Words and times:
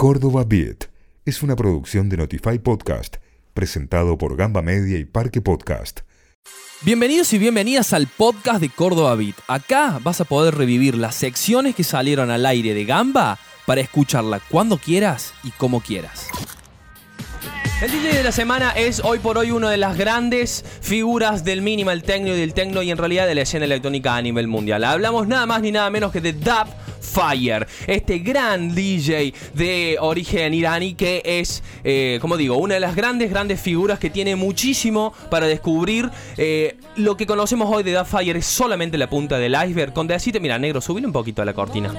Córdoba 0.00 0.44
Beat 0.48 0.86
es 1.26 1.42
una 1.42 1.54
producción 1.54 2.08
de 2.08 2.16
Notify 2.16 2.58
Podcast, 2.58 3.18
presentado 3.52 4.16
por 4.16 4.34
Gamba 4.34 4.62
Media 4.62 4.96
y 4.96 5.04
Parque 5.04 5.42
Podcast. 5.42 6.00
Bienvenidos 6.80 7.34
y 7.34 7.38
bienvenidas 7.38 7.92
al 7.92 8.06
podcast 8.06 8.62
de 8.62 8.70
Córdoba 8.70 9.14
Beat. 9.14 9.34
Acá 9.46 10.00
vas 10.02 10.22
a 10.22 10.24
poder 10.24 10.54
revivir 10.54 10.96
las 10.96 11.16
secciones 11.16 11.74
que 11.74 11.84
salieron 11.84 12.30
al 12.30 12.46
aire 12.46 12.72
de 12.72 12.86
Gamba 12.86 13.38
para 13.66 13.82
escucharla 13.82 14.40
cuando 14.50 14.78
quieras 14.78 15.34
y 15.44 15.50
como 15.50 15.82
quieras. 15.82 16.28
El 17.82 17.90
DJ 17.90 18.14
de 18.14 18.22
la 18.22 18.32
semana 18.32 18.70
es 18.70 19.02
hoy 19.04 19.18
por 19.18 19.36
hoy 19.36 19.50
una 19.50 19.68
de 19.68 19.76
las 19.76 19.98
grandes 19.98 20.64
figuras 20.80 21.44
del 21.44 21.60
minimal 21.60 22.02
techno 22.04 22.28
y 22.28 22.40
del 22.40 22.54
techno 22.54 22.80
y 22.80 22.90
en 22.90 22.96
realidad 22.96 23.26
de 23.26 23.34
la 23.34 23.42
escena 23.42 23.66
electrónica 23.66 24.16
a 24.16 24.22
nivel 24.22 24.48
mundial. 24.48 24.82
Hablamos 24.82 25.28
nada 25.28 25.44
más 25.44 25.60
ni 25.60 25.72
nada 25.72 25.90
menos 25.90 26.10
que 26.10 26.22
de 26.22 26.32
Dub 26.32 26.68
Fire, 27.00 27.66
este 27.86 28.18
gran 28.18 28.74
DJ 28.74 29.34
de 29.54 29.96
origen 30.00 30.54
iraní 30.54 30.94
que 30.94 31.22
es, 31.24 31.62
eh, 31.84 32.18
como 32.20 32.36
digo, 32.36 32.56
una 32.56 32.74
de 32.74 32.80
las 32.80 32.94
grandes, 32.94 33.30
grandes 33.30 33.60
figuras 33.60 33.98
que 33.98 34.10
tiene 34.10 34.36
muchísimo 34.36 35.12
para 35.30 35.46
descubrir. 35.46 36.10
Eh, 36.36 36.76
lo 36.96 37.16
que 37.16 37.26
conocemos 37.26 37.68
hoy 37.72 37.82
de 37.82 37.92
Dub 37.92 38.06
Fire 38.06 38.36
es 38.36 38.46
solamente 38.46 38.98
la 38.98 39.08
punta 39.08 39.38
del 39.38 39.54
iceberg. 39.54 39.92
Con 39.92 40.06
decirte, 40.06 40.40
mira, 40.40 40.58
negro, 40.58 40.80
subile 40.80 41.06
un 41.06 41.12
poquito 41.12 41.42
a 41.42 41.44
la 41.44 41.54
cortina. 41.54 41.92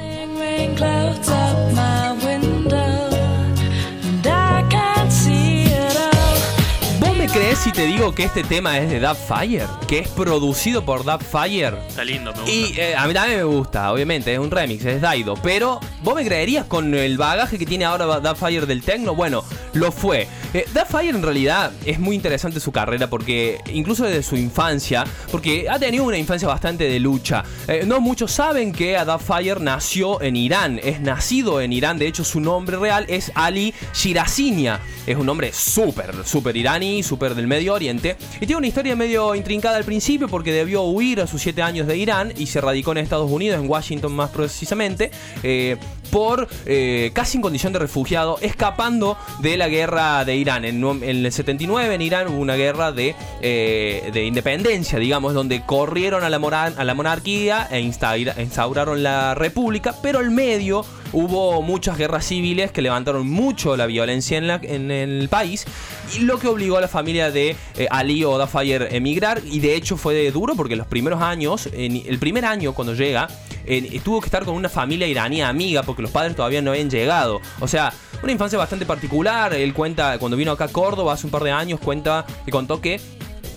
Crees 7.32 7.60
si 7.60 7.72
te 7.72 7.86
digo 7.86 8.14
que 8.14 8.24
este 8.24 8.44
tema 8.44 8.78
es 8.78 8.90
de 8.90 9.16
Fire? 9.16 9.68
Que 9.88 10.00
es 10.00 10.08
producido 10.10 10.84
por 10.84 11.04
Fire? 11.24 11.78
Está 11.88 12.04
lindo, 12.04 12.34
me 12.34 12.40
gusta. 12.40 12.52
Y 12.52 12.74
eh, 12.78 12.96
a 12.96 13.08
mí 13.08 13.14
también 13.14 13.38
me 13.38 13.44
gusta, 13.44 13.92
obviamente, 13.92 14.34
es 14.34 14.40
un 14.40 14.52
remix, 14.52 14.84
es 14.84 15.02
Daido. 15.02 15.36
Pero, 15.42 15.80
¿vos 16.04 16.16
me 16.16 16.26
creerías 16.26 16.66
con 16.66 16.94
el 16.94 17.18
bagaje 17.18 17.58
que 17.58 17.66
tiene 17.66 17.86
ahora 17.86 18.36
Fire 18.36 18.66
del 18.66 18.84
techno? 18.84 19.16
Bueno, 19.16 19.44
lo 19.74 19.92
fue. 19.92 20.28
Eh, 20.54 20.66
Fire 20.90 21.16
en 21.16 21.24
realidad 21.24 21.72
es 21.86 22.00
muy 22.00 22.16
interesante 22.16 22.60
su 22.60 22.72
carrera 22.72 23.08
porque, 23.08 23.60
incluso 23.74 24.04
desde 24.04 24.24
su 24.24 24.36
infancia, 24.36 25.06
porque 25.32 25.68
ha 25.70 25.80
tenido 25.80 26.04
una 26.04 26.18
infancia 26.18 26.48
bastante 26.48 26.86
de 26.86 27.00
lucha. 27.00 27.44
Eh, 27.68 27.84
no 27.86 28.02
muchos 28.02 28.32
saben 28.32 28.74
que 28.74 28.98
Fire 29.26 29.62
nació 29.62 30.22
en 30.22 30.36
Irán, 30.36 30.80
es 30.84 31.00
nacido 31.02 31.62
en 31.62 31.74
Irán. 31.74 31.98
De 31.98 32.08
hecho, 32.08 32.24
su 32.24 32.40
nombre 32.40 32.78
real 32.78 33.06
es 33.08 33.32
Ali 33.36 33.74
Shirazinia. 33.94 34.80
Es 35.08 35.18
un 35.18 35.26
nombre 35.26 35.52
súper, 35.52 36.14
súper 36.26 36.56
iraní, 36.56 37.02
súper 37.04 37.34
del 37.34 37.48
Medio 37.48 37.74
Oriente. 37.74 38.18
Y 38.36 38.46
tiene 38.46 38.58
una 38.58 38.68
historia 38.68 38.96
medio 38.96 39.34
intrincada 39.34 39.78
al 39.78 39.84
principio 39.84 40.28
porque 40.28 40.52
debió 40.52 40.84
huir 40.84 41.22
a 41.22 41.28
sus 41.28 41.42
7 41.42 41.62
años 41.62 41.88
de 41.88 41.98
Irán 41.98 42.34
y 42.38 42.48
se 42.48 42.62
radicó 42.62 42.92
en 42.92 43.00
Estados 43.00 43.30
Unidos, 43.30 43.60
en 43.60 43.70
Washington 43.70 44.14
más 44.14 44.30
precisamente, 44.30 45.12
eh, 45.44 45.78
por 46.12 46.48
eh, 46.66 47.12
casi 47.14 47.38
en 47.38 47.42
condición 47.42 47.74
de 47.74 47.80
refugiado, 47.80 48.38
escapando 48.42 49.18
de 49.40 49.58
la 49.58 49.68
guerra 49.70 50.24
de 50.26 50.36
Irán. 50.36 50.66
En, 50.66 50.84
el 51.04 51.32
79 51.32 51.96
en 51.96 52.02
Irán 52.02 52.28
hubo 52.28 52.38
una 52.38 52.56
guerra 52.56 52.92
de, 52.92 53.16
eh, 53.42 54.12
de 54.14 54.26
independencia, 54.26 55.00
digamos, 55.00 55.34
donde 55.34 55.66
corrieron 55.66 56.24
a 56.24 56.30
la, 56.30 56.38
a 56.38 56.84
la 56.84 56.94
monarquía 56.94 57.68
e 57.72 57.80
instauraron 57.80 59.02
la 59.02 59.34
república, 59.36 59.96
pero 60.02 60.20
al 60.20 60.32
medio 60.32 60.86
hubo 61.14 61.62
muchas 61.62 61.98
guerras 61.98 62.26
civiles 62.26 62.72
que 62.72 62.82
levantaron 62.82 63.30
mucho 63.30 63.78
la 63.78 63.86
violencia 63.86 64.38
en, 64.38 64.48
la, 64.48 64.60
en 64.64 64.92
el 64.92 65.28
país 65.30 65.66
y 66.16 66.20
lo 66.20 66.40
que 66.40 66.48
obligó 66.48 66.78
a 66.78 66.82
la 66.82 66.88
familia 66.88 67.32
de 67.32 67.56
eh, 67.78 67.88
Ali 67.90 68.24
o 68.24 68.38
Dafayer 68.38 68.84
a 68.84 68.88
emigrar 68.90 69.42
y 69.46 69.60
de 69.60 69.76
hecho 69.76 69.98
fue 69.98 70.30
duro 70.32 70.56
porque 70.56 70.76
los 70.76 70.88
primeros 70.88 71.22
años, 71.22 71.70
el 71.74 72.20
primer 72.20 72.46
año 72.46 72.74
cuando 72.74 72.94
llega, 72.94 73.28
tuvo 74.04 74.22
que 74.22 74.26
estar 74.26 74.46
con 74.46 74.56
una 74.56 74.70
familia 74.70 75.08
iraní 75.08 75.42
amiga 75.42 75.84
porque 75.84 76.02
los 76.02 76.12
padres 76.12 76.36
todavía 76.36 76.62
no 76.62 76.72
habían 76.72 76.90
llegado. 76.90 77.42
O 77.60 77.68
sea, 77.68 77.94
una 78.24 78.32
infancia 78.32 78.58
bastante 78.58 78.86
particular. 78.86 79.54
Él 79.54 79.74
cuenta, 79.74 80.18
cuando 80.20 80.38
vino 80.38 80.52
acá 80.52 80.66
a 80.66 80.68
Córdoba 80.68 81.14
hace 81.14 81.28
un 81.28 81.32
par 81.32 81.44
de 81.44 81.52
años, 81.52 81.80
cuenta 81.80 82.26
y 82.46 82.52
contó 82.52 82.82
que 82.82 83.00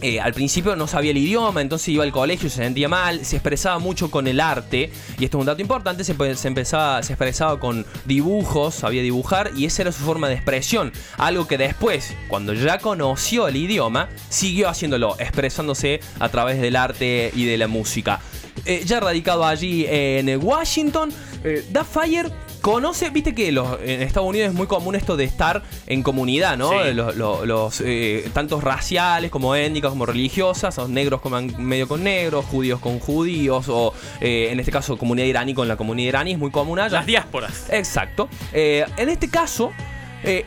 eh, 0.04 0.20
al 0.20 0.34
principio 0.34 0.76
no 0.76 0.86
sabía 0.86 1.12
el 1.12 1.16
idioma, 1.16 1.62
entonces 1.62 1.88
iba 1.88 2.04
al 2.04 2.12
colegio, 2.12 2.50
se 2.50 2.56
sentía 2.56 2.90
mal, 2.90 3.24
se 3.24 3.36
expresaba 3.36 3.78
mucho 3.78 4.10
con 4.10 4.26
el 4.28 4.38
arte, 4.38 4.90
y 5.18 5.24
esto 5.24 5.38
es 5.38 5.40
un 5.40 5.46
dato 5.46 5.62
importante, 5.62 6.04
se, 6.04 6.12
empezaba, 6.12 7.02
se 7.02 7.14
expresaba 7.14 7.58
con 7.58 7.86
dibujos, 8.04 8.74
sabía 8.74 9.00
dibujar, 9.00 9.52
y 9.56 9.64
esa 9.64 9.80
era 9.80 9.92
su 9.92 10.04
forma 10.04 10.28
de 10.28 10.34
expresión, 10.34 10.92
algo 11.16 11.48
que 11.48 11.56
después, 11.56 12.14
cuando 12.28 12.52
ya 12.52 12.80
conoció 12.80 13.48
el 13.48 13.56
idioma, 13.56 14.10
siguió 14.28 14.68
haciéndolo, 14.68 15.16
expresándose 15.18 16.00
a 16.20 16.28
través 16.28 16.60
del 16.60 16.76
arte 16.76 17.32
y 17.34 17.46
de 17.46 17.56
la 17.56 17.66
música. 17.66 18.20
Eh, 18.66 18.82
ya 18.84 19.00
radicado 19.00 19.46
allí 19.46 19.86
en 19.88 20.38
Washington, 20.44 21.14
eh, 21.44 21.64
Da 21.72 21.82
Fire 21.82 22.30
conoce, 22.64 23.10
viste 23.10 23.34
que 23.34 23.52
los, 23.52 23.78
en 23.82 24.00
Estados 24.00 24.26
Unidos 24.26 24.48
es 24.48 24.54
muy 24.54 24.66
común 24.66 24.94
esto 24.94 25.18
de 25.18 25.24
estar 25.24 25.62
en 25.86 26.02
comunidad, 26.02 26.56
¿no? 26.56 26.72
Los, 26.82 27.82
eh, 27.84 28.26
tantos 28.32 28.64
raciales 28.64 29.30
como 29.30 29.54
étnicas 29.54 29.90
como 29.90 30.06
religiosas, 30.06 30.78
o 30.78 30.88
negros 30.88 31.20
con, 31.20 31.62
medio 31.62 31.86
con 31.86 32.02
negros, 32.02 32.46
judíos 32.46 32.80
con 32.80 33.00
judíos, 33.00 33.66
o 33.68 33.92
eh, 34.22 34.48
en 34.50 34.60
este 34.60 34.72
caso 34.72 34.96
comunidad 34.96 35.26
iraní 35.26 35.52
con 35.52 35.68
la 35.68 35.76
comunidad 35.76 36.08
iraní, 36.08 36.32
es 36.32 36.38
muy 36.38 36.50
común 36.50 36.78
allá. 36.78 36.94
Las 36.94 37.06
diásporas. 37.06 37.66
Exacto. 37.68 38.30
Eh, 38.54 38.86
en 38.96 39.10
este 39.10 39.28
caso, 39.28 39.70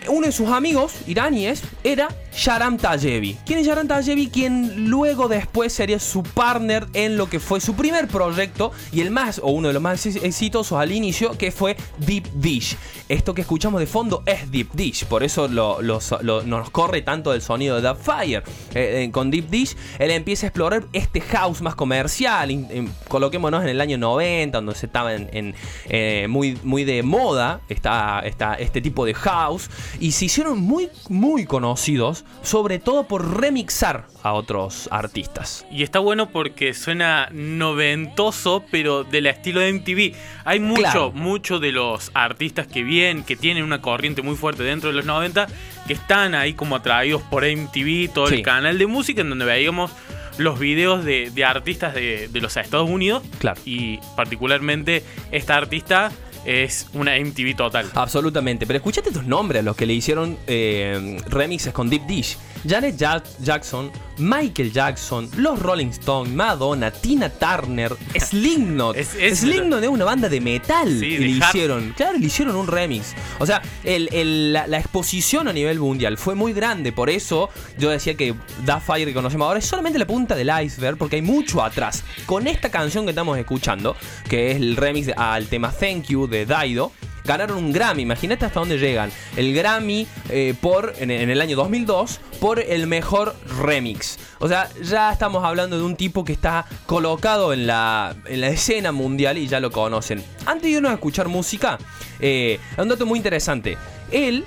uno 0.09 0.25
de 0.25 0.31
sus 0.31 0.50
amigos 0.50 0.95
iraníes 1.06 1.61
era 1.83 2.07
Sharam 2.33 2.77
Tayevi. 2.77 3.38
¿Quién 3.45 3.59
es 3.59 3.67
Sharam 3.67 3.88
Tayevi? 3.88 4.27
Quien 4.27 4.89
luego 4.89 5.27
después 5.27 5.73
sería 5.73 5.99
su 5.99 6.23
partner 6.23 6.85
en 6.93 7.17
lo 7.17 7.29
que 7.29 7.39
fue 7.39 7.59
su 7.59 7.75
primer 7.75 8.07
proyecto 8.07 8.71
y 8.91 9.01
el 9.01 9.11
más, 9.11 9.39
o 9.39 9.51
uno 9.51 9.69
de 9.69 9.73
los 9.73 9.81
más 9.81 10.05
exitosos 10.05 10.77
al 10.77 10.91
inicio, 10.91 11.38
que 11.38 11.51
fue 11.51 11.75
Deep 11.99 12.27
Dish. 12.35 12.77
Esto 13.09 13.33
que 13.33 13.41
escuchamos 13.41 13.79
de 13.79 13.88
fondo 13.88 14.23
es 14.25 14.51
Deep 14.51 14.71
Dish, 14.73 15.05
por 15.05 15.23
eso 15.23 15.47
nos 15.47 16.69
corre 16.71 17.01
tanto 17.01 17.33
el 17.33 17.41
sonido 17.41 17.81
de 17.81 17.89
The 17.89 17.95
Fire. 17.95 18.44
Eh, 18.73 19.05
eh, 19.05 19.11
con 19.11 19.31
Deep 19.31 19.49
Dish, 19.49 19.75
él 19.97 20.11
empieza 20.11 20.45
a 20.45 20.49
explorar 20.49 20.85
este 20.94 21.21
house 21.21 21.61
más 21.61 21.75
comercial, 21.75 22.67
coloquémonos 23.07 23.63
en 23.63 23.69
el 23.69 23.81
año 23.81 23.97
90, 23.97 24.57
donde 24.57 24.75
se 24.75 24.85
estaba 24.85 25.13
en, 25.13 25.55
eh, 25.85 26.27
muy, 26.29 26.57
muy 26.63 26.83
de 26.83 27.01
moda 27.03 27.61
está 27.69 28.21
este 28.59 28.81
tipo 28.81 29.05
de 29.05 29.13
house, 29.13 29.69
y 29.99 30.11
se 30.11 30.25
hicieron 30.25 30.59
muy, 30.59 30.89
muy 31.09 31.45
conocidos 31.45 32.16
sobre 32.41 32.79
todo 32.79 33.03
por 33.03 33.39
remixar 33.39 34.05
a 34.23 34.33
otros 34.33 34.88
artistas. 34.91 35.66
Y 35.72 35.83
está 35.83 36.00
bueno 36.00 36.29
porque 36.29 36.73
suena 36.73 37.29
noventoso, 37.31 38.63
pero 38.72 39.03
del 39.03 39.28
estilo 39.28 39.59
de 39.59 39.73
MTV. 39.73 40.16
Hay 40.45 40.59
mucho, 40.59 41.11
mucho 41.11 41.59
de 41.59 41.72
los 41.72 42.11
artistas 42.13 42.67
que 42.67 42.83
vienen, 42.83 43.23
que 43.23 43.35
tienen 43.35 43.63
una 43.63 43.81
corriente 43.81 44.22
muy 44.22 44.35
fuerte 44.35 44.63
dentro 44.63 44.89
de 44.89 44.95
los 44.95 45.06
90, 45.06 45.47
que 45.88 45.94
están 45.94 46.35
ahí 46.35 46.53
como 46.53 46.75
atraídos 46.75 47.22
por 47.23 47.44
MTV, 47.44 48.13
todo 48.13 48.29
el 48.29 48.41
canal 48.41 48.77
de 48.77 48.88
música, 48.88 49.22
en 49.22 49.29
donde 49.29 49.45
veíamos 49.45 49.91
los 50.38 50.59
videos 50.59 51.03
de, 51.03 51.31
artistas 51.45 51.94
de, 51.94 52.27
de, 52.27 52.41
los 52.41 52.57
Estados 52.57 52.89
Unidos. 52.89 53.23
Claro. 53.39 53.59
Y 53.66 54.00
particularmente 54.16 55.03
esta 55.31 55.56
artista 55.56 56.11
es 56.47 56.87
una 56.93 57.19
MTV 57.19 57.55
total. 57.55 57.91
Absolutamente. 57.93 58.65
Pero 58.65 58.77
escúchate 58.77 59.09
estos 59.09 59.25
nombres 59.25 59.63
los 59.63 59.75
que 59.75 59.85
le 59.85 59.93
hicieron 59.93 60.37
eh, 60.47 61.21
remixes 61.27 61.73
con 61.73 61.89
Deep 61.89 62.07
Dish. 62.07 62.37
Janet 62.66 62.97
Jackson, 63.41 63.91
Michael 64.18 64.72
Jackson, 64.72 65.29
los 65.38 65.59
Rolling 65.59 65.88
Stones, 65.88 66.34
Madonna, 66.34 66.91
Tina 66.91 67.29
Turner, 67.29 67.95
Slipknot. 68.19 68.95
es, 68.95 69.09
Slipknot 69.40 69.84
es 69.84 69.90
una 69.90 70.06
banda 70.06 70.29
de 70.29 70.41
metal 70.41 71.03
y 71.03 71.18
le 71.18 71.28
hicieron. 71.28 71.94
Claro, 71.95 72.18
le 72.18 72.25
hicieron 72.25 72.56
un 72.56 72.68
remix. 72.68 73.13
O 73.40 73.45
sea, 73.45 73.62
la, 73.84 74.78
exposición 74.78 75.47
a 75.47 75.53
nivel 75.53 75.79
mundial 75.79 76.18
fue 76.18 76.35
muy 76.35 76.53
grande. 76.53 76.91
Por 76.91 77.09
eso 77.09 77.50
yo 77.78 77.90
decía 77.90 78.16
que 78.16 78.34
Da 78.66 78.79
Fire 78.79 79.07
que 79.07 79.13
conocemos 79.13 79.45
ahora 79.45 79.59
es 79.59 79.66
solamente 79.66 80.00
la 80.00 80.07
punta 80.07 80.35
del 80.35 80.51
iceberg, 80.63 80.97
porque 80.97 81.18
hay 81.18 81.22
mucho 81.22 81.63
atrás. 81.63 82.03
Con 82.25 82.47
esta 82.47 82.69
canción 82.69 83.06
que 83.06 83.12
estamos 83.12 83.38
escuchando, 83.38 83.95
que 84.29 84.51
es 84.51 84.57
el 84.57 84.75
remix 84.75 85.09
al 85.16 85.47
tema 85.47 85.72
Thank 85.72 86.07
You 86.07 86.28
de 86.28 86.45
Daido 86.45 86.91
ganaron 87.27 87.57
un 87.57 87.71
Grammy. 87.71 88.01
Imagínate 88.01 88.45
hasta 88.45 88.59
dónde 88.59 88.79
llegan. 88.79 89.11
El 89.35 89.53
Grammy 89.53 90.07
eh, 90.29 90.56
por, 90.59 90.95
en, 90.97 91.12
el 91.12 91.41
año 91.41 91.56
2002 91.56 92.19
por 92.39 92.59
el 92.59 92.88
mejor 92.88 93.35
remix. 93.62 94.18
O 94.39 94.47
sea, 94.47 94.69
ya 94.81 95.12
estamos 95.12 95.44
hablando 95.44 95.77
de 95.77 95.83
un 95.83 95.95
tipo 95.95 96.24
que 96.24 96.33
está 96.33 96.65
colocado 96.85 97.53
en 97.53 97.68
la, 97.68 98.15
en 98.25 98.41
la 98.41 98.47
escena 98.47 98.91
mundial 98.91 99.38
y 99.38 99.47
ya 99.47 99.59
lo 99.59 99.71
conocen. 99.71 100.24
Antes 100.45 100.63
de 100.63 100.69
irnos 100.69 100.91
a 100.91 100.95
escuchar 100.95 101.27
música, 101.27 101.77
eh, 102.19 102.59
un 102.77 102.88
dato 102.88 103.06
muy 103.06 103.19
interesante. 103.19 103.77
Él, 104.12 104.45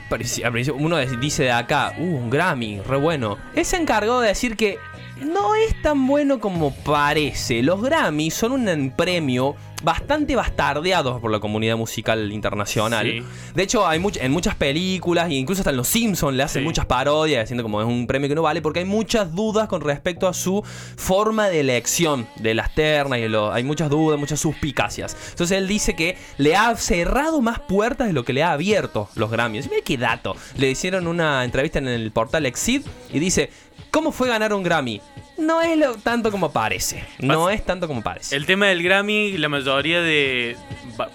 uno 0.74 0.96
dice 0.96 1.42
de 1.42 1.52
acá, 1.52 1.92
uh, 1.98 2.02
un 2.02 2.30
Grammy, 2.30 2.80
re 2.80 2.96
bueno. 2.96 3.36
Él 3.54 3.66
se 3.66 3.76
encargó 3.76 4.20
de 4.20 4.28
decir 4.28 4.56
que 4.56 4.78
no 5.20 5.54
es 5.54 5.80
tan 5.82 6.06
bueno 6.06 6.40
como 6.40 6.74
parece. 6.74 7.62
Los 7.62 7.82
Grammy 7.82 8.30
son 8.30 8.52
un 8.52 8.92
premio 8.96 9.56
bastante 9.82 10.36
bastardeados 10.36 11.20
por 11.20 11.30
la 11.30 11.40
comunidad 11.40 11.76
musical 11.76 12.32
internacional. 12.32 13.24
De 13.54 13.62
hecho, 13.62 13.86
hay 13.86 14.02
en 14.20 14.32
muchas 14.32 14.54
películas, 14.54 15.30
e 15.30 15.34
incluso 15.34 15.62
hasta 15.62 15.70
en 15.70 15.76
Los 15.76 15.88
Simpsons 15.88 16.36
le 16.36 16.42
hacen 16.42 16.64
muchas 16.64 16.86
parodias, 16.86 17.44
diciendo 17.44 17.62
como 17.62 17.80
es 17.80 17.86
un 17.86 18.06
premio 18.06 18.28
que 18.28 18.34
no 18.34 18.42
vale, 18.42 18.60
porque 18.62 18.80
hay 18.80 18.84
muchas 18.84 19.34
dudas 19.34 19.68
con 19.68 19.80
respecto 19.80 20.28
a 20.28 20.34
su 20.34 20.62
forma 20.96 21.48
de 21.48 21.60
elección 21.60 22.26
de 22.36 22.54
las 22.54 22.74
ternas 22.74 23.18
y 23.18 23.22
hay 23.34 23.64
muchas 23.64 23.88
dudas, 23.88 24.18
muchas 24.18 24.40
suspicacias. 24.40 25.16
Entonces 25.30 25.56
él 25.56 25.66
dice 25.66 25.94
que 25.94 26.16
le 26.38 26.56
ha 26.56 26.74
cerrado 26.76 27.40
más 27.40 27.60
puertas 27.60 28.06
de 28.06 28.12
lo 28.12 28.24
que 28.24 28.32
le 28.32 28.42
ha 28.42 28.52
abierto 28.52 29.08
los 29.14 29.30
Grammys. 29.30 29.68
Mira 29.70 29.82
qué 29.84 29.96
dato. 29.96 30.36
Le 30.56 30.70
hicieron 30.70 31.06
una 31.06 31.44
entrevista 31.44 31.78
en 31.78 31.88
el 31.88 32.10
portal 32.10 32.44
Exit 32.46 32.86
y 33.12 33.18
dice, 33.18 33.50
¿cómo 33.90 34.12
fue 34.12 34.28
ganar 34.28 34.52
un 34.52 34.62
Grammy? 34.62 35.00
no 35.40 35.62
es 35.62 35.76
lo, 35.76 35.94
tanto 35.96 36.30
como 36.30 36.52
parece. 36.52 37.04
No 37.18 37.50
es 37.50 37.64
tanto 37.64 37.88
como 37.88 38.02
parece. 38.02 38.36
El 38.36 38.46
tema 38.46 38.66
del 38.66 38.82
Grammy, 38.82 39.36
la 39.38 39.48
mayoría 39.48 40.00
de. 40.00 40.56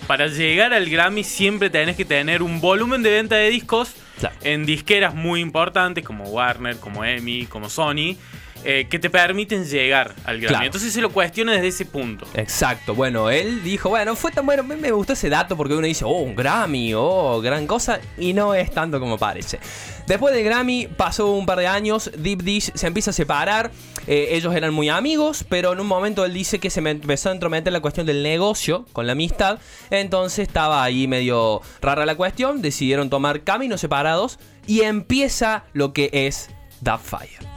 Para 0.07 0.27
llegar 0.27 0.73
al 0.73 0.89
Grammy 0.89 1.23
siempre 1.23 1.69
tenés 1.69 1.95
que 1.95 2.05
tener 2.05 2.41
un 2.41 2.59
volumen 2.59 3.03
de 3.03 3.11
venta 3.11 3.35
de 3.35 3.49
discos 3.49 3.93
en 4.41 4.65
disqueras 4.65 5.13
muy 5.13 5.41
importantes 5.41 6.03
como 6.03 6.23
Warner, 6.25 6.77
como 6.77 7.05
EMI, 7.05 7.45
como 7.45 7.69
Sony. 7.69 8.17
Eh, 8.67 8.87
que 8.89 8.97
te 8.97 9.11
permiten 9.11 9.63
llegar 9.63 10.15
al 10.25 10.39
Grammy. 10.39 10.65
Entonces 10.65 10.91
se 10.91 10.99
lo 10.99 11.11
cuestiona 11.11 11.51
desde 11.51 11.67
ese 11.67 11.85
punto. 11.85 12.25
Exacto. 12.33 12.95
Bueno, 12.95 13.29
él 13.29 13.61
dijo, 13.63 13.89
bueno, 13.89 14.15
fue 14.15 14.31
tan 14.31 14.43
bueno, 14.43 14.63
me 14.63 14.91
gustó 14.91 15.13
ese 15.13 15.29
dato 15.29 15.55
porque 15.55 15.75
uno 15.75 15.85
dice, 15.85 16.03
oh, 16.03 16.21
un 16.21 16.35
Grammy, 16.35 16.93
oh, 16.95 17.41
gran 17.41 17.67
cosa, 17.67 17.99
y 18.17 18.33
no 18.33 18.55
es 18.55 18.71
tanto 18.71 18.99
como 18.99 19.19
parece. 19.19 19.59
Después 20.07 20.33
del 20.33 20.43
Grammy 20.43 20.87
pasó 20.87 21.31
un 21.31 21.45
par 21.45 21.59
de 21.59 21.67
años, 21.67 22.09
Deep 22.17 22.41
Dish 22.41 22.71
se 22.73 22.87
empieza 22.87 23.11
a 23.11 23.13
separar, 23.13 23.69
eh, 24.07 24.29
ellos 24.31 24.55
eran 24.55 24.73
muy 24.73 24.89
amigos, 24.89 25.45
pero 25.47 25.73
en 25.73 25.79
un 25.79 25.87
momento 25.87 26.25
él 26.25 26.33
dice 26.33 26.57
que 26.57 26.71
se 26.71 26.79
empezó 26.79 27.29
a 27.29 27.33
entrometer 27.33 27.71
la 27.71 27.81
cuestión 27.81 28.07
del 28.07 28.23
negocio 28.23 28.87
con 28.93 29.05
la 29.05 29.11
amistad, 29.11 29.59
entonces 29.91 30.47
estaba 30.47 30.83
ahí 30.83 31.07
medio 31.07 31.61
rara 31.81 32.05
la 32.07 32.15
cuestión, 32.15 32.63
decidieron 32.63 33.11
tomar 33.11 33.43
caminos 33.43 33.81
separados 33.81 34.39
y 34.65 34.81
empieza 34.81 35.65
lo 35.73 35.93
que 35.93 36.09
es 36.11 36.49
Fire. 37.03 37.54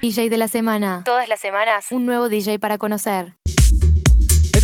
DJ 0.00 0.28
de 0.28 0.36
la 0.36 0.48
semana. 0.48 1.02
Todas 1.04 1.28
las 1.28 1.40
semanas, 1.40 1.86
un 1.90 2.06
nuevo 2.06 2.28
DJ 2.28 2.58
para 2.58 2.78
conocer. 2.78 3.34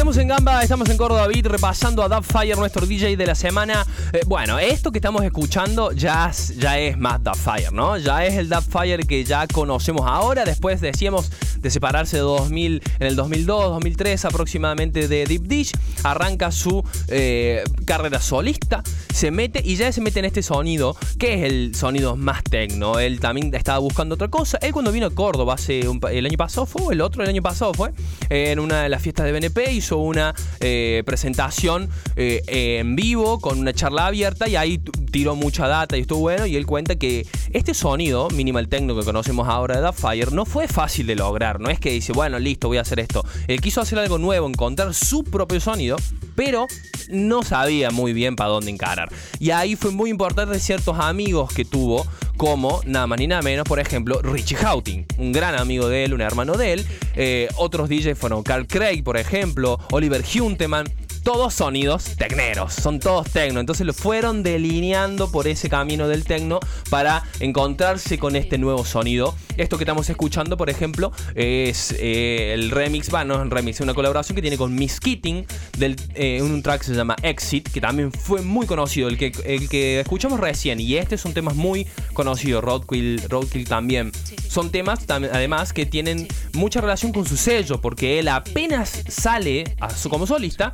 Estamos 0.00 0.16
en 0.16 0.28
Gamba, 0.28 0.62
estamos 0.62 0.88
en 0.88 0.96
Córdoba 0.96 1.26
Beat, 1.26 1.44
repasando 1.44 2.02
a 2.02 2.22
Fire, 2.22 2.56
nuestro 2.56 2.86
DJ 2.86 3.18
de 3.18 3.26
la 3.26 3.34
semana. 3.34 3.86
Eh, 4.14 4.22
bueno, 4.26 4.58
esto 4.58 4.92
que 4.92 4.98
estamos 4.98 5.22
escuchando 5.24 5.92
ya, 5.92 6.32
ya 6.56 6.78
es 6.78 6.96
más 6.96 7.20
Fire, 7.36 7.70
¿no? 7.70 7.98
Ya 7.98 8.24
es 8.24 8.36
el 8.36 8.48
Fire 8.48 9.06
que 9.06 9.24
ya 9.24 9.46
conocemos 9.46 10.06
ahora. 10.06 10.46
Después 10.46 10.80
decíamos 10.80 11.30
de 11.58 11.70
separarse 11.70 12.16
de 12.16 12.22
2000, 12.22 12.82
en 12.98 13.06
el 13.06 13.14
2002, 13.14 13.64
2003 13.72 14.24
aproximadamente 14.24 15.06
de 15.06 15.26
Deep 15.26 15.42
Dish. 15.42 15.72
Arranca 16.02 16.50
su 16.50 16.82
eh, 17.08 17.62
carrera 17.84 18.22
solista, 18.22 18.82
se 19.12 19.30
mete 19.30 19.60
y 19.62 19.76
ya 19.76 19.92
se 19.92 20.00
mete 20.00 20.20
en 20.20 20.24
este 20.24 20.42
sonido, 20.42 20.96
que 21.18 21.34
es 21.34 21.52
el 21.52 21.74
sonido 21.74 22.16
más 22.16 22.42
tecno. 22.42 22.98
Él 22.98 23.20
también 23.20 23.54
estaba 23.54 23.78
buscando 23.80 24.14
otra 24.14 24.28
cosa. 24.28 24.56
Él 24.62 24.72
cuando 24.72 24.92
vino 24.92 25.08
a 25.08 25.10
Córdoba 25.10 25.54
hace 25.54 25.80
el 25.80 26.24
año 26.24 26.38
pasado 26.38 26.64
fue, 26.64 26.94
el 26.94 27.02
otro 27.02 27.22
el 27.22 27.28
año 27.28 27.42
pasado 27.42 27.74
fue, 27.74 27.92
en 28.30 28.60
una 28.60 28.82
de 28.84 28.88
las 28.88 29.02
fiestas 29.02 29.26
de 29.26 29.32
BNP 29.32 29.72
hizo 29.72 29.89
una 29.98 30.34
eh, 30.60 31.02
presentación 31.06 31.88
eh, 32.16 32.42
en 32.46 32.96
vivo 32.96 33.40
con 33.40 33.58
una 33.58 33.72
charla 33.72 34.06
abierta 34.06 34.48
y 34.48 34.56
ahí 34.56 34.78
tiró 34.78 35.34
mucha 35.34 35.68
data 35.68 35.96
y 35.96 36.02
estuvo 36.02 36.20
bueno 36.20 36.46
y 36.46 36.56
él 36.56 36.66
cuenta 36.66 36.96
que 36.96 37.26
este 37.52 37.74
sonido 37.74 38.28
minimal 38.30 38.68
techno 38.68 38.96
que 38.96 39.04
conocemos 39.04 39.48
ahora 39.48 39.80
de 39.80 39.92
Fire 39.92 40.32
no 40.32 40.44
fue 40.44 40.68
fácil 40.68 41.06
de 41.06 41.16
lograr, 41.16 41.60
no 41.60 41.70
es 41.70 41.80
que 41.80 41.90
dice, 41.90 42.12
bueno, 42.12 42.38
listo, 42.38 42.68
voy 42.68 42.78
a 42.78 42.82
hacer 42.82 43.00
esto. 43.00 43.24
Él 43.48 43.60
quiso 43.60 43.80
hacer 43.80 43.98
algo 43.98 44.18
nuevo, 44.18 44.48
encontrar 44.48 44.94
su 44.94 45.24
propio 45.24 45.60
sonido, 45.60 45.96
pero 46.34 46.66
no 47.10 47.42
sabía 47.42 47.90
muy 47.90 48.12
bien 48.12 48.36
para 48.36 48.50
dónde 48.50 48.70
encarar. 48.70 49.10
Y 49.38 49.50
ahí 49.50 49.76
fue 49.76 49.90
muy 49.90 50.10
importante 50.10 50.58
ciertos 50.58 50.98
amigos 50.98 51.52
que 51.52 51.64
tuvo 51.64 52.06
como 52.36 52.80
nada 52.86 53.06
más 53.06 53.18
ni 53.18 53.26
nada 53.26 53.42
menos, 53.42 53.64
por 53.64 53.80
ejemplo, 53.80 54.22
Richie 54.22 54.56
Houghton, 54.56 55.04
un 55.18 55.32
gran 55.32 55.54
amigo 55.56 55.88
de 55.88 56.04
él, 56.04 56.14
un 56.14 56.22
hermano 56.22 56.54
de 56.54 56.72
él. 56.72 56.86
Eh, 57.14 57.48
otros 57.56 57.88
DJs 57.88 58.18
fueron 58.18 58.42
Carl 58.42 58.66
Craig, 58.66 59.02
por 59.02 59.18
ejemplo, 59.18 59.78
Oliver 59.90 60.24
Hunteman 60.40 60.88
todos 61.22 61.54
sonidos 61.54 62.16
tecneros, 62.16 62.74
son 62.74 62.98
todos 63.00 63.30
tecno. 63.30 63.60
Entonces 63.60 63.86
lo 63.86 63.92
fueron 63.92 64.42
delineando 64.42 65.30
por 65.30 65.46
ese 65.46 65.68
camino 65.68 66.08
del 66.08 66.24
tecno 66.24 66.60
para 66.88 67.22
encontrarse 67.40 68.18
con 68.18 68.36
este 68.36 68.58
nuevo 68.58 68.84
sonido. 68.84 69.34
Esto 69.56 69.76
que 69.76 69.84
estamos 69.84 70.08
escuchando, 70.08 70.56
por 70.56 70.70
ejemplo, 70.70 71.12
es 71.34 71.94
eh, 71.98 72.52
el 72.54 72.70
remix, 72.70 73.10
bueno, 73.10 73.34
no 73.34 73.34
es 73.34 73.40
un 73.40 73.50
remix, 73.50 73.76
es 73.76 73.80
una 73.82 73.94
colaboración 73.94 74.34
que 74.34 74.42
tiene 74.42 74.56
con 74.56 74.74
Miss 74.74 75.00
Keating, 75.00 75.46
del, 75.78 75.96
eh, 76.14 76.40
un 76.42 76.62
track 76.62 76.80
que 76.80 76.86
se 76.86 76.94
llama 76.94 77.16
Exit, 77.22 77.68
que 77.68 77.80
también 77.80 78.12
fue 78.12 78.42
muy 78.42 78.66
conocido, 78.66 79.08
el 79.08 79.18
que, 79.18 79.32
el 79.44 79.68
que 79.68 80.00
escuchamos 80.00 80.40
recién. 80.40 80.80
Y 80.80 80.96
este 80.96 81.18
son 81.18 81.34
temas 81.34 81.54
muy 81.54 81.86
conocidos, 82.12 82.64
Roadkill, 82.64 83.22
Roadkill 83.28 83.68
también. 83.68 84.12
Son 84.48 84.70
temas, 84.70 85.00
además, 85.08 85.72
que 85.72 85.86
tienen 85.86 86.26
mucha 86.54 86.80
relación 86.80 87.12
con 87.12 87.26
su 87.26 87.36
sello, 87.36 87.80
porque 87.80 88.18
él 88.18 88.28
apenas 88.28 89.02
sale 89.08 89.76
como 90.08 90.26
solista 90.26 90.72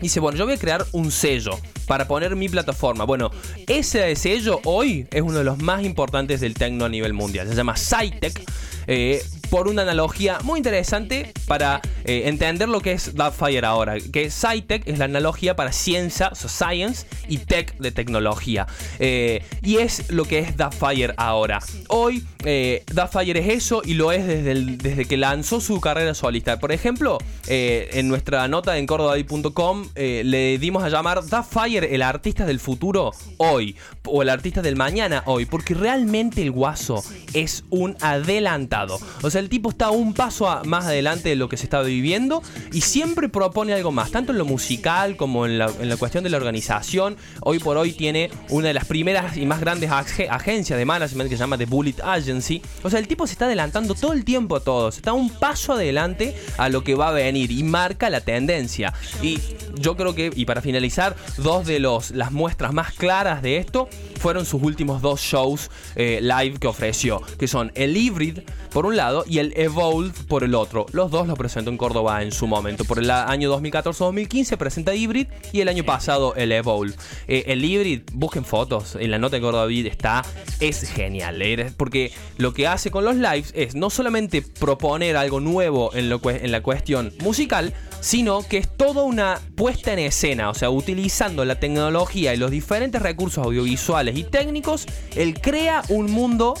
dice, 0.00 0.20
bueno, 0.20 0.38
yo 0.38 0.44
voy 0.44 0.54
a 0.54 0.58
crear 0.58 0.84
un 0.92 1.10
sello 1.10 1.58
para 1.86 2.08
poner 2.08 2.34
mi 2.36 2.48
plataforma. 2.48 3.04
Bueno, 3.04 3.30
ese 3.66 4.14
sello 4.16 4.60
hoy 4.64 5.06
es 5.10 5.22
uno 5.22 5.38
de 5.38 5.44
los 5.44 5.58
más 5.58 5.84
importantes 5.84 6.40
del 6.40 6.54
tecno 6.54 6.84
a 6.84 6.88
nivel 6.88 7.12
mundial. 7.12 7.48
Se 7.48 7.54
llama 7.54 7.74
Cytec. 7.76 8.42
Eh, 8.86 9.22
por 9.50 9.68
una 9.68 9.82
analogía 9.82 10.38
muy 10.42 10.58
interesante 10.58 11.32
para 11.46 11.80
eh, 12.04 12.22
entender 12.26 12.68
lo 12.68 12.80
que 12.80 12.92
es 12.92 13.12
Fire 13.36 13.64
ahora. 13.64 13.98
Que 14.00 14.30
SciTech 14.30 14.86
es 14.86 14.98
la 14.98 15.06
analogía 15.06 15.56
para 15.56 15.72
ciencia, 15.72 16.30
science, 16.34 17.06
y 17.28 17.38
tech 17.38 17.76
de 17.78 17.90
tecnología. 17.90 18.66
Eh, 18.98 19.44
y 19.62 19.76
es 19.76 20.10
lo 20.10 20.24
que 20.24 20.40
es 20.40 20.54
Fire 20.78 21.14
ahora. 21.16 21.60
Hoy, 21.88 22.24
eh, 22.44 22.84
Fire 23.10 23.36
es 23.36 23.48
eso 23.48 23.82
y 23.84 23.94
lo 23.94 24.12
es 24.12 24.26
desde, 24.26 24.54
desde 24.76 25.04
que 25.04 25.16
lanzó 25.16 25.60
su 25.60 25.80
carrera 25.80 26.14
solista. 26.14 26.58
Por 26.58 26.72
ejemplo, 26.72 27.18
eh, 27.46 27.90
en 27.92 28.08
nuestra 28.08 28.46
nota 28.48 28.78
en 28.78 28.86
cordobay.com 28.86 29.88
le 29.94 30.58
dimos 30.58 30.82
a 30.82 30.88
llamar 30.88 31.22
Fire 31.48 31.84
el 31.84 32.02
artista 32.02 32.46
del 32.46 32.60
futuro 32.60 33.12
hoy. 33.38 33.76
O 34.06 34.22
el 34.22 34.28
artista 34.28 34.62
del 34.62 34.76
mañana 34.76 35.22
hoy. 35.26 35.46
Porque 35.46 35.74
realmente 35.74 36.42
el 36.42 36.50
guaso 36.50 37.02
es 37.32 37.64
un 37.70 37.96
adelantado. 38.00 38.98
O 39.22 39.30
el 39.38 39.48
tipo 39.48 39.70
está 39.70 39.90
un 39.90 40.14
paso 40.14 40.62
más 40.64 40.86
adelante 40.86 41.28
de 41.28 41.36
lo 41.36 41.48
que 41.48 41.56
se 41.56 41.64
está 41.64 41.82
viviendo 41.82 42.42
y 42.72 42.80
siempre 42.80 43.28
propone 43.28 43.72
algo 43.74 43.92
más, 43.92 44.10
tanto 44.10 44.32
en 44.32 44.38
lo 44.38 44.44
musical 44.44 45.16
como 45.16 45.46
en 45.46 45.58
la, 45.58 45.68
cuestión 45.98 46.24
de 46.24 46.30
la 46.30 46.36
organización. 46.36 47.16
Hoy 47.40 47.58
por 47.58 47.76
hoy 47.76 47.92
tiene 47.92 48.30
una 48.48 48.68
de 48.68 48.74
las 48.74 48.84
primeras 48.84 49.36
y 49.36 49.46
más 49.46 49.60
grandes 49.60 49.90
agencias 49.90 50.78
de 50.78 50.84
management 50.84 51.30
que 51.30 51.36
se 51.36 51.40
llama 51.40 51.58
The 51.58 51.66
Bullet 51.66 51.96
Agency. 52.02 52.62
O 52.82 52.90
sea, 52.90 52.98
el 52.98 53.08
tipo 53.08 53.26
se 53.26 53.32
está 53.32 53.46
adelantando 53.46 53.94
todo 53.94 54.12
el 54.12 54.24
tiempo 54.24 54.56
a 54.56 54.60
todos, 54.60 54.96
está 54.96 55.12
un 55.12 55.30
paso 55.30 55.74
adelante 55.74 56.34
a 56.58 56.68
lo 56.68 56.84
que 56.84 56.94
va 56.94 57.08
a 57.08 57.12
venir 57.12 57.50
y 57.50 57.62
marca 57.62 58.10
la 58.10 58.20
tendencia. 58.20 58.92
Y 59.22 59.40
yo 59.78 59.96
creo 59.96 60.14
que, 60.14 60.30
y 60.34 60.44
para 60.44 60.60
finalizar, 60.60 61.16
dos 61.38 61.66
de 61.66 61.78
los, 61.78 62.10
las 62.10 62.32
muestras 62.32 62.72
más 62.72 62.92
claras 62.92 63.42
de 63.42 63.58
esto 63.58 63.88
fueron 64.20 64.46
sus 64.46 64.62
últimos 64.62 65.02
dos 65.02 65.20
shows 65.20 65.70
eh, 65.96 66.20
live 66.22 66.58
que 66.58 66.66
ofreció, 66.66 67.20
que 67.38 67.46
son 67.48 67.72
el 67.74 67.96
Hybrid 67.96 68.40
por 68.70 68.86
un 68.86 68.96
lado 68.96 69.23
y 69.26 69.38
el 69.38 69.52
Evolve 69.56 70.12
por 70.28 70.44
el 70.44 70.54
otro. 70.54 70.86
Los 70.92 71.10
dos 71.10 71.26
los 71.26 71.38
presentó 71.38 71.70
en 71.70 71.76
Córdoba 71.76 72.22
en 72.22 72.32
su 72.32 72.46
momento. 72.46 72.84
Por 72.84 72.98
el 72.98 73.10
año 73.10 73.54
2014-2015 73.58 74.56
presenta 74.56 74.94
Hybrid 74.94 75.28
y 75.52 75.60
el 75.60 75.68
año 75.68 75.84
pasado 75.84 76.34
el 76.34 76.52
Evolve. 76.52 76.94
Eh, 77.28 77.44
el 77.48 77.64
Hybrid, 77.64 78.02
busquen 78.12 78.44
fotos, 78.44 78.96
en 78.96 79.10
la 79.10 79.18
nota 79.18 79.36
de 79.36 79.42
Córdoba 79.42 79.70
está, 79.72 80.24
es 80.60 80.88
genial, 80.90 81.40
eh, 81.42 81.72
porque 81.76 82.12
lo 82.36 82.52
que 82.52 82.66
hace 82.66 82.90
con 82.90 83.04
los 83.04 83.16
lives 83.16 83.52
es 83.54 83.74
no 83.74 83.90
solamente 83.90 84.42
proponer 84.42 85.16
algo 85.16 85.40
nuevo 85.40 85.94
en, 85.94 86.08
lo, 86.08 86.20
en 86.24 86.52
la 86.52 86.62
cuestión 86.62 87.12
musical, 87.20 87.72
sino 88.00 88.46
que 88.46 88.58
es 88.58 88.68
toda 88.76 89.02
una 89.02 89.40
puesta 89.56 89.92
en 89.92 89.98
escena, 90.00 90.50
o 90.50 90.54
sea, 90.54 90.70
utilizando 90.70 91.44
la 91.44 91.58
tecnología 91.58 92.34
y 92.34 92.36
los 92.36 92.50
diferentes 92.50 93.00
recursos 93.00 93.44
audiovisuales 93.44 94.16
y 94.16 94.24
técnicos, 94.24 94.86
él 95.16 95.40
crea 95.40 95.82
un 95.88 96.10
mundo 96.10 96.54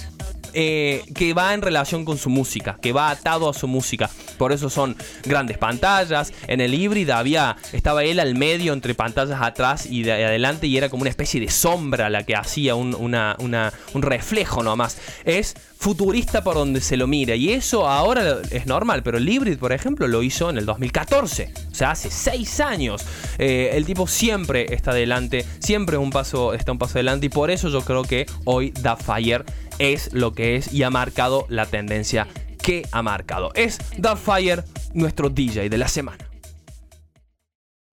eh, 0.54 1.04
que 1.14 1.34
va 1.34 1.54
en 1.54 1.62
relación 1.62 2.04
con 2.04 2.18
su 2.18 2.30
música, 2.30 2.78
que 2.80 2.92
va 2.92 3.10
atado 3.10 3.48
a 3.48 3.54
su 3.54 3.68
música. 3.68 4.10
Por 4.38 4.52
eso 4.52 4.70
son 4.70 4.96
grandes 5.24 5.58
pantallas. 5.58 6.32
En 6.46 6.60
el 6.60 6.74
híbrida 6.74 7.18
había, 7.18 7.56
estaba 7.72 8.04
él 8.04 8.20
al 8.20 8.34
medio 8.34 8.72
entre 8.72 8.94
pantallas 8.94 9.40
atrás 9.42 9.86
y 9.86 10.02
de 10.02 10.12
adelante 10.12 10.66
y 10.66 10.76
era 10.76 10.88
como 10.88 11.02
una 11.02 11.10
especie 11.10 11.40
de 11.40 11.50
sombra 11.50 12.10
la 12.10 12.24
que 12.24 12.36
hacía 12.36 12.74
un, 12.74 12.94
un 12.94 14.02
reflejo 14.02 14.62
nomás. 14.62 14.98
Es 15.24 15.54
futurista 15.84 16.42
por 16.42 16.54
donde 16.54 16.80
se 16.80 16.96
lo 16.96 17.06
mira. 17.06 17.34
Y 17.34 17.52
eso 17.52 17.86
ahora 17.86 18.40
es 18.50 18.64
normal, 18.64 19.02
pero 19.02 19.18
el 19.18 19.28
Hybrid, 19.28 19.58
por 19.58 19.70
ejemplo, 19.70 20.08
lo 20.08 20.22
hizo 20.22 20.48
en 20.48 20.56
el 20.56 20.64
2014. 20.64 21.52
O 21.70 21.74
sea, 21.74 21.90
hace 21.90 22.10
seis 22.10 22.58
años. 22.60 23.04
Eh, 23.36 23.68
el 23.74 23.84
tipo 23.84 24.06
siempre 24.06 24.72
está 24.74 24.92
adelante, 24.92 25.44
siempre 25.58 25.98
un 25.98 26.08
paso, 26.08 26.54
está 26.54 26.72
un 26.72 26.78
paso 26.78 26.94
adelante. 26.94 27.26
Y 27.26 27.28
por 27.28 27.50
eso 27.50 27.68
yo 27.68 27.82
creo 27.82 28.02
que 28.02 28.24
hoy 28.44 28.70
Da 28.70 28.96
Fire 28.96 29.44
es 29.78 30.10
lo 30.14 30.32
que 30.32 30.56
es 30.56 30.72
y 30.72 30.84
ha 30.84 30.90
marcado 30.90 31.44
la 31.50 31.66
tendencia 31.66 32.28
que 32.62 32.86
ha 32.90 33.02
marcado. 33.02 33.52
Es 33.54 33.78
Da 33.98 34.16
Fire, 34.16 34.64
nuestro 34.94 35.28
DJ 35.28 35.68
de 35.68 35.76
la 35.76 35.88
semana. 35.88 36.23